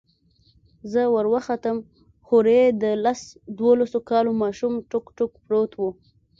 [0.91, 1.75] زه وروختم
[2.29, 3.21] هورې د لس
[3.61, 5.81] دولسو كالو ماشوم ټوك ټوك پروت و.